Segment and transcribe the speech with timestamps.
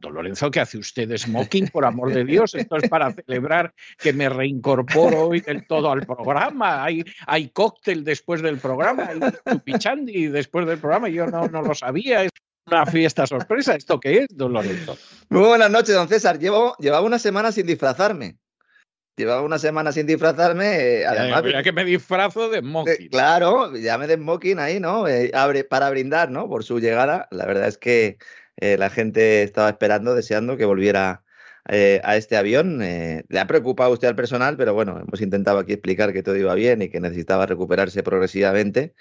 [0.00, 1.68] Don Lorenzo, ¿qué hace usted de smoking?
[1.68, 6.06] Por amor de Dios, esto es para celebrar que me reincorporo hoy del todo al
[6.06, 6.84] programa.
[6.84, 9.18] Hay, hay cóctel después del programa, hay
[9.50, 11.08] chupichandi después del programa.
[11.08, 12.22] Yo no, no lo sabía.
[12.22, 12.30] Es
[12.66, 13.74] una fiesta sorpresa.
[13.74, 14.96] ¿Esto qué es, don Lorenzo?
[15.30, 16.38] Muy buenas noches, don César.
[16.38, 18.36] Llevo, llevaba una semana sin disfrazarme.
[19.16, 21.00] Llevaba una semana sin disfrazarme.
[21.00, 23.08] Eh, además, que me disfrazo de smoking.
[23.08, 25.08] claro, ya me de smoking ahí, ¿no?
[25.08, 26.48] Eh, abre, para brindar, ¿no?
[26.48, 27.26] Por su llegada.
[27.32, 28.18] La verdad es que
[28.58, 31.24] eh, la gente estaba esperando, deseando que volviera
[31.68, 32.80] eh, a este avión.
[32.82, 36.36] Eh, le ha preocupado usted al personal, pero bueno, hemos intentado aquí explicar que todo
[36.36, 38.94] iba bien y que necesitaba recuperarse progresivamente.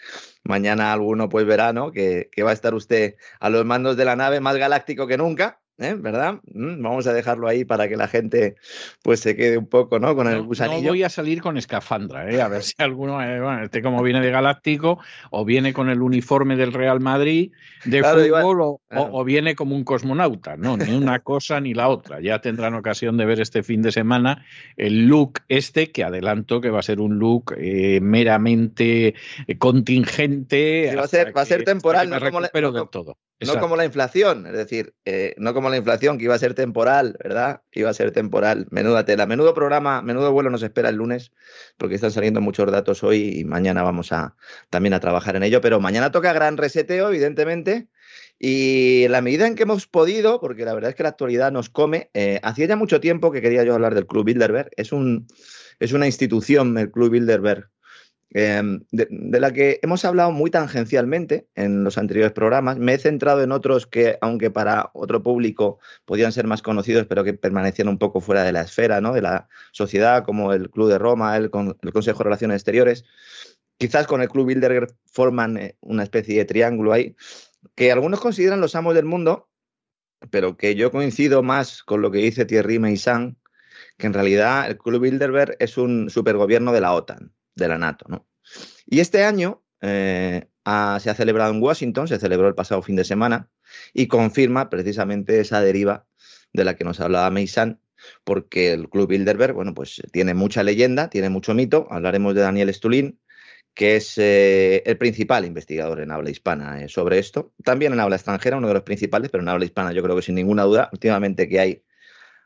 [0.43, 1.91] Mañana alguno pues verá ¿no?
[1.91, 5.17] que, que va a estar usted a los mandos de la nave más galáctico que
[5.17, 5.61] nunca.
[5.77, 5.95] ¿Eh?
[5.97, 6.39] ¿verdad?
[6.53, 8.55] Mm, vamos a dejarlo ahí para que la gente
[9.03, 10.15] pues se quede un poco, ¿no?
[10.15, 10.83] Con el gusanillo.
[10.83, 12.41] No voy a salir con escafandra, ¿eh?
[12.41, 14.99] A ver si alguno, eh, bueno, este como viene de Galáctico,
[15.31, 17.51] o viene con el uniforme del Real Madrid
[17.85, 22.19] de fútbol, o, viene como un cosmonauta, no, ni una cosa ni la otra.
[22.21, 24.45] Ya tendrán ocasión de ver este fin de semana
[24.75, 29.15] el look este, que adelanto que va a ser un look eh, meramente
[29.59, 30.93] contingente.
[30.95, 33.17] va a ser, va a ser temporal, no como, todo.
[33.39, 34.93] no como la inflación, es decir,
[35.37, 37.61] no como la inflación, que iba a ser temporal, ¿verdad?
[37.71, 38.67] Que iba a ser temporal.
[38.71, 39.25] Menuda tela.
[39.25, 41.31] Menudo programa, menudo vuelo nos espera el lunes,
[41.77, 44.35] porque están saliendo muchos datos hoy y mañana vamos a
[44.69, 45.61] también a trabajar en ello.
[45.61, 47.87] Pero mañana toca gran reseteo, evidentemente.
[48.39, 51.69] Y la medida en que hemos podido, porque la verdad es que la actualidad nos
[51.69, 54.69] come, eh, hacía ya mucho tiempo que quería yo hablar del Club Bilderberg.
[54.75, 55.27] Es, un,
[55.79, 57.69] es una institución, el Club Bilderberg,
[58.31, 62.77] Em, de, la que hemos hablado muy tangencialmente en los anteriores programas.
[62.77, 67.23] Me he centrado en otros que, aunque para otro público podían ser más conocidos, pero
[67.23, 69.13] que permanecían un poco fuera de la esfera ¿no?
[69.13, 71.49] de la sociedad, como el Club de Roma, el,
[71.81, 73.05] el Consejo de Relaciones Exteriores.
[73.77, 77.15] Quizás con el Club Bilderberg forman eh, una especie de triángulo ahí,
[77.75, 79.49] que algunos consideran los amos del mundo,
[80.31, 83.37] pero que yo coincido más con lo que dice Thierry Meissan,
[83.97, 88.05] que en realidad el Club Bilderberg es un supergobierno de la OTAN de la NATO.
[88.09, 88.27] ¿no?
[88.85, 93.03] Y este año eh, se ha celebrado en Washington, se celebró el pasado fin de
[93.03, 93.49] semana,
[93.93, 96.05] y confirma precisamente esa deriva
[96.53, 97.79] de la que nos hablaba Meisan,
[98.23, 101.87] porque el Club Bilderberg, bueno, pues tiene mucha leyenda, tiene mucho mito.
[101.89, 103.19] Hablaremos de Daniel Stulin,
[103.73, 107.53] que es eh, el principal investigador en habla hispana eh, sobre esto.
[107.63, 110.21] También en habla extranjera, uno de los principales, pero en habla hispana yo creo que
[110.21, 111.83] sin ninguna duda, últimamente que hay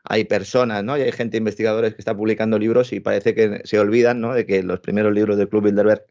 [0.04, 0.96] hay personas, ¿no?
[0.98, 4.34] Y hay gente, investigadores que está publicando libros y parece que se olvidan, ¿no?
[4.34, 6.06] De que los primeros libros del Club Bilderberg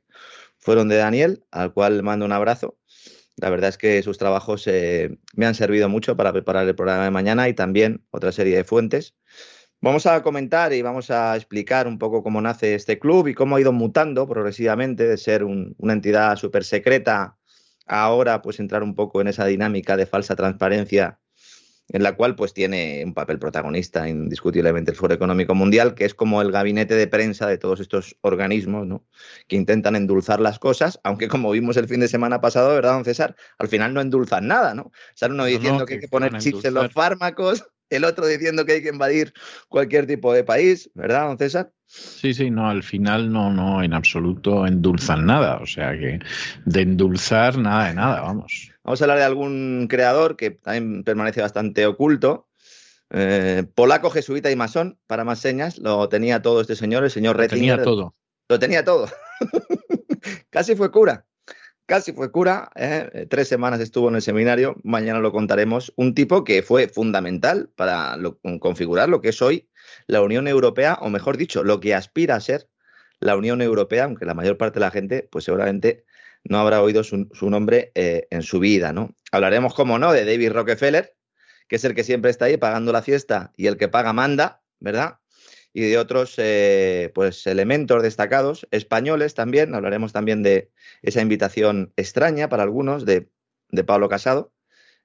[0.57, 2.77] fueron de Daniel, al cual mando un abrazo.
[3.37, 7.05] La verdad es que sus trabajos eh, me han servido mucho para preparar el programa
[7.05, 9.15] de mañana y también otra serie de fuentes.
[9.81, 13.55] Vamos a comentar y vamos a explicar un poco cómo nace este club y cómo
[13.55, 17.37] ha ido mutando progresivamente de ser una entidad súper secreta
[17.87, 21.19] a ahora pues entrar un poco en esa dinámica de falsa transparencia
[21.93, 26.13] en la cual pues tiene un papel protagonista indiscutiblemente el Foro Económico Mundial, que es
[26.13, 29.05] como el gabinete de prensa de todos estos organismos, ¿no?
[29.47, 33.05] Que intentan endulzar las cosas, aunque como vimos el fin de semana pasado, ¿verdad, don
[33.05, 33.35] César?
[33.57, 34.91] Al final no endulzan nada, ¿no?
[35.15, 38.73] Sale uno diciendo que hay que poner chips en los fármacos, el otro diciendo que
[38.73, 39.33] hay que invadir
[39.69, 41.71] cualquier tipo de país, ¿verdad, don César?
[41.85, 46.19] Sí, sí, no, al final no, no, en absoluto endulzan nada, o sea que
[46.65, 48.71] de endulzar nada de nada, vamos.
[48.83, 52.47] Vamos a hablar de algún creador que también permanece bastante oculto.
[53.09, 57.35] Eh, polaco, jesuita y masón, para más señas, lo tenía todo este señor, el señor
[57.35, 57.79] Retzinger.
[57.79, 58.15] Lo tenía todo.
[58.47, 59.07] Lo tenía todo.
[60.49, 61.25] Casi fue cura.
[61.91, 63.27] Casi fue cura, ¿eh?
[63.29, 65.91] tres semanas estuvo en el seminario, mañana lo contaremos.
[65.97, 68.17] Un tipo que fue fundamental para
[68.61, 69.67] configurar lo que es hoy
[70.07, 72.69] la Unión Europea, o mejor dicho, lo que aspira a ser
[73.19, 76.05] la Unión Europea, aunque la mayor parte de la gente, pues seguramente
[76.45, 79.13] no habrá oído su, nombre eh, en su vida, ¿no?
[79.33, 81.13] Hablaremos, como no, de David Rockefeller,
[81.67, 84.63] que es el que siempre está ahí pagando la fiesta y el que paga manda,
[84.79, 85.17] ¿verdad?
[85.73, 90.69] Y de otros, eh, pues, elementos destacados, españoles también, hablaremos también de
[91.01, 93.29] esa invitación extraña para algunos de,
[93.85, 94.51] Pablo Casado,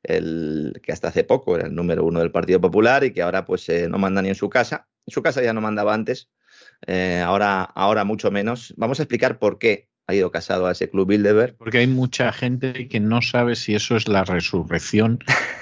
[0.03, 3.45] el que hasta hace poco era el número uno del Partido Popular y que ahora
[3.45, 4.89] pues eh, no manda ni en su casa.
[5.07, 6.31] En su casa ya no mandaba antes,
[7.25, 8.75] ahora, ahora mucho menos.
[8.77, 11.57] Vamos a explicar por qué ha ido casado a ese club Bilderberg.
[11.57, 15.19] Porque hay mucha gente que no sabe si eso es la resurrección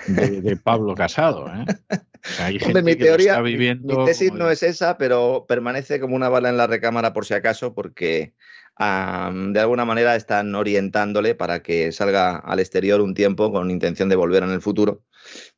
[0.06, 1.48] de, Pablo Casado.
[1.48, 1.64] ¿eh?
[2.38, 6.28] hay gente mi teoría, está viviendo mi tesis no es esa, pero permanece como una
[6.28, 8.34] bala en la recámara por si acaso, porque
[8.78, 14.16] de alguna manera están orientándole para que salga al exterior un tiempo con intención de
[14.16, 15.04] volver en el futuro.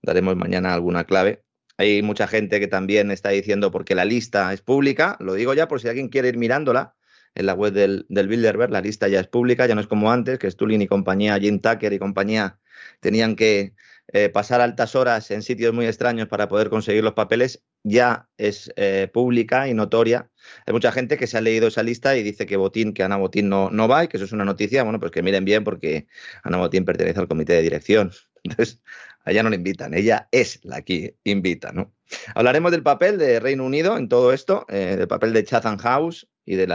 [0.03, 1.43] Daremos mañana alguna clave.
[1.79, 5.69] Hay mucha gente que también está diciendo porque la lista es pública, lo digo ya
[5.69, 6.95] por si alguien quiere ir mirándola,
[7.37, 10.11] en la web del, del Bilderberg, la lista ya es pública, ya no es como
[10.11, 12.59] antes, que Stulin y compañía, Jim Tucker y compañía
[13.01, 13.75] tenían que
[14.13, 18.73] eh, pasar altas horas en sitios muy extraños para poder conseguir los papeles, ya es
[18.77, 20.31] eh, pública y notoria.
[20.67, 23.17] Hay mucha gente que se ha leído esa lista y dice que Botín, que Ana
[23.17, 24.83] Botín no, no va y que eso es una noticia.
[24.83, 26.07] Bueno, pues que miren bien porque
[26.45, 28.13] Ana Botín pertenece al comité de dirección.
[28.45, 28.81] Entonces,
[29.25, 31.93] allá no le invitan, ella es la que invita, ¿no?
[32.37, 36.29] Hablaremos del papel de Reino Unido en todo esto, eh, del papel de Chatham House,
[36.47, 36.71] y del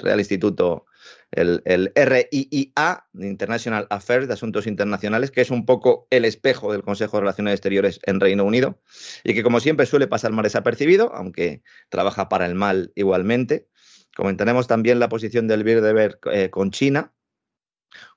[0.00, 0.84] Real Instituto,
[1.32, 6.82] el, el, RIIA, International Affairs de Asuntos Internacionales, que es un poco el espejo del
[6.82, 8.80] Consejo de Relaciones Exteriores en Reino Unido
[9.24, 13.66] y que, como siempre, suele pasar mal desapercibido, aunque trabaja para el mal igualmente.
[14.14, 17.14] Comentaremos también la posición del Bilderberg eh, con China,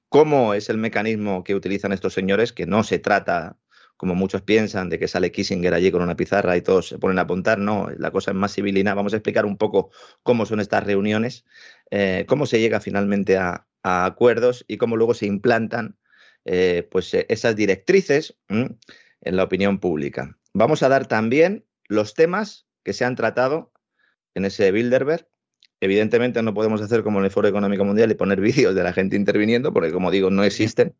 [0.10, 3.58] cómo es el mecanismo que utilizan estos señores, que no se trata
[3.98, 7.20] como muchos piensan, de que sale Kissinger allí con una pizarra y todos se ponen
[7.20, 7.60] a apuntar.
[7.60, 8.94] No, la cosa es más civilina.
[8.94, 9.92] Vamos a explicar un poco
[10.24, 11.46] cómo son estas reuniones,
[11.92, 15.96] eh, cómo se llega finalmente a, acuerdos y cómo luego se implantan
[16.44, 18.80] eh, pues, eh, esas directrices en
[19.22, 20.36] la opinión pública.
[20.54, 23.72] Vamos a dar también los temas que se han tratado
[24.34, 25.28] en ese Bilderberg
[25.82, 28.94] Evidentemente no podemos hacer como en el Foro Económico Mundial y poner vídeos de la
[28.94, 30.96] gente interviniendo, porque como digo, no existen.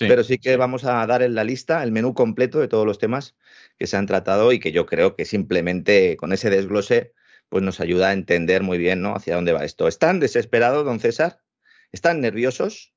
[0.00, 2.98] pero sí que vamos a dar en la lista el menú completo de todos los
[2.98, 3.36] temas
[3.78, 7.12] que se han tratado y que yo creo que simplemente con ese desglose
[7.48, 9.14] pues nos ayuda a entender muy bien ¿no?
[9.14, 9.88] hacia dónde va esto.
[9.88, 11.40] ¿Están desesperados, don César?
[11.92, 12.94] ¿Están nerviosos?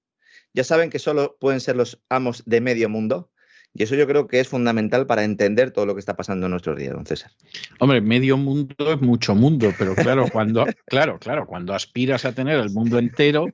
[0.54, 3.32] ¿Ya saben que solo pueden ser los amos de medio mundo?
[3.74, 6.52] Y eso yo creo que es fundamental para entender todo lo que está pasando en
[6.52, 7.32] nuestros días, don César.
[7.80, 12.60] Hombre, medio mundo es mucho mundo, pero claro, cuando, claro, claro, cuando aspiras a tener
[12.60, 13.48] el mundo entero,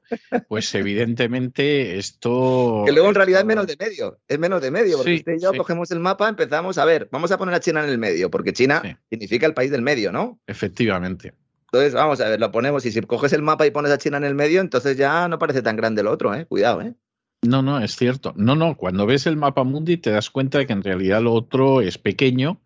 [0.47, 2.83] pues evidentemente esto.
[2.85, 5.41] Que luego en realidad es menos de medio, es menos de medio, porque usted y
[5.41, 8.31] yo cogemos el mapa, empezamos a ver, vamos a poner a China en el medio,
[8.31, 10.39] porque China significa el país del medio, ¿no?
[10.47, 11.33] Efectivamente.
[11.65, 14.17] Entonces, vamos a ver, lo ponemos y si coges el mapa y pones a China
[14.17, 16.45] en el medio, entonces ya no parece tan grande el otro, ¿eh?
[16.45, 16.95] Cuidado, ¿eh?
[17.43, 18.33] No, no, es cierto.
[18.35, 21.33] No, no, cuando ves el mapa mundi te das cuenta de que en realidad lo
[21.33, 22.61] otro es pequeño.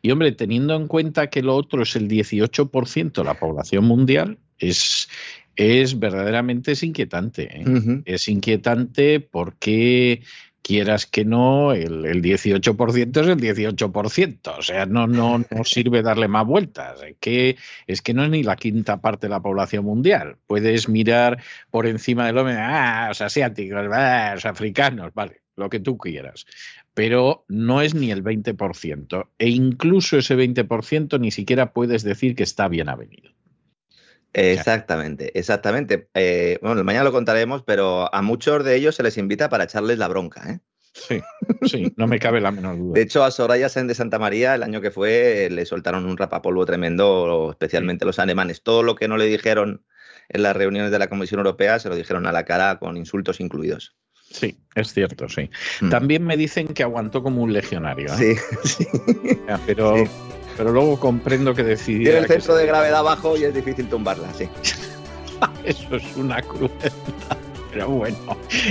[0.00, 4.38] Y hombre, teniendo en cuenta que lo otro es el 18% de la población mundial,
[4.58, 5.08] es,
[5.56, 7.60] es verdaderamente es inquietante.
[7.60, 8.02] ¿eh?
[8.06, 10.22] Es inquietante porque
[10.64, 14.58] quieras que no, el, el 18% es el 18%.
[14.58, 17.02] O sea, no, no, no sirve darle más vueltas.
[17.02, 17.56] Es que,
[17.86, 20.38] es que no es ni la quinta parte de la población mundial.
[20.46, 25.80] Puedes mirar por encima del hombre, ah, los asiáticos, ah, los africanos, vale, lo que
[25.80, 26.46] tú quieras.
[26.94, 29.28] Pero no es ni el 20%.
[29.38, 33.30] E incluso ese 20% ni siquiera puedes decir que está bien avenido.
[34.34, 36.08] Exactamente, exactamente.
[36.14, 39.98] Eh, bueno, mañana lo contaremos, pero a muchos de ellos se les invita para echarles
[39.98, 40.60] la bronca, ¿eh?
[40.92, 41.20] Sí,
[41.66, 42.94] sí, no me cabe la menor duda.
[42.94, 46.16] De hecho, a Soraya Sen de Santa María, el año que fue, le soltaron un
[46.16, 48.62] rapapolvo tremendo, especialmente los alemanes.
[48.62, 49.84] Todo lo que no le dijeron
[50.28, 53.40] en las reuniones de la Comisión Europea se lo dijeron a la cara con insultos
[53.40, 53.96] incluidos.
[54.30, 55.50] Sí, es cierto, sí.
[55.80, 55.90] Mm.
[55.90, 58.06] También me dicen que aguantó como un legionario.
[58.14, 58.36] ¿eh?
[58.64, 58.86] Sí, sí.
[59.66, 59.96] Pero
[60.56, 62.04] pero luego comprendo que decidí.
[62.04, 64.48] Tiene el centro de gravedad bajo y es difícil tumbarla, sí.
[65.64, 66.92] Eso es una crueldad.
[67.74, 68.16] Pero bueno,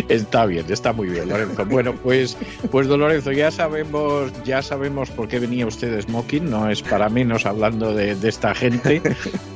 [0.07, 1.65] está bien, está muy bien, Lorenzo.
[1.65, 2.38] Bueno, pues,
[2.72, 7.10] pues don Lorenzo, ya sabemos, ya sabemos por qué venía usted smoking, no es para
[7.10, 9.01] menos hablando de, esta gente.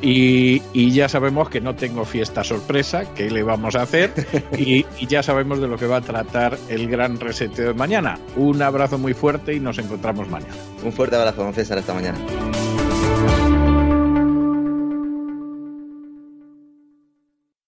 [0.02, 4.12] Y, ya sabemos que no tengo fiesta sorpresa, que le vamos a hacer,
[4.58, 8.20] y, y, ya sabemos de lo que va a tratar el gran reseteo de mañana.
[8.36, 10.54] Un abrazo muy fuerte y nos encontramos mañana.
[10.84, 12.18] Un fuerte abrazo, don César, hasta mañana.